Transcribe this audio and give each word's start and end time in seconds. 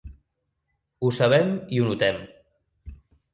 Ho 1.07 1.11
sabem 1.17 1.51
i 1.77 1.83
ho 1.83 1.85
notem. 1.91 2.19